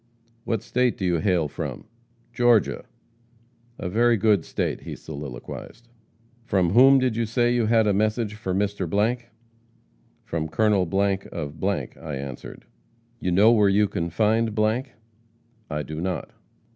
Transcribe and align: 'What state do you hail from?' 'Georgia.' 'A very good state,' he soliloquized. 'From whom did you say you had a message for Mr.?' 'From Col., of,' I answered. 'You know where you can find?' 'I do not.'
'What 0.45 0.63
state 0.63 0.97
do 0.97 1.05
you 1.05 1.19
hail 1.19 1.47
from?' 1.47 1.85
'Georgia.' 2.33 2.85
'A 3.77 3.87
very 3.89 4.17
good 4.17 4.43
state,' 4.43 4.81
he 4.81 4.95
soliloquized. 4.95 5.89
'From 6.43 6.71
whom 6.71 6.97
did 6.97 7.15
you 7.15 7.27
say 7.27 7.53
you 7.53 7.67
had 7.67 7.85
a 7.85 7.93
message 7.93 8.33
for 8.33 8.51
Mr.?' 8.51 8.89
'From 10.25 10.47
Col., 10.47 10.87
of,' 10.87 11.63
I 12.03 12.15
answered. 12.15 12.65
'You 13.19 13.31
know 13.31 13.51
where 13.51 13.69
you 13.69 13.87
can 13.87 14.09
find?' 14.09 14.57
'I 14.59 15.83
do 15.85 16.01
not.' 16.01 16.31